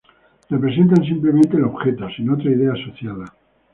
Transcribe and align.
Representan 0.49 1.03
simplemente 1.03 1.57
el 1.57 1.65
objeto, 1.65 2.09
sin 2.09 2.31
otra 2.31 2.49
idea 2.49 2.73
asociada. 2.73 3.25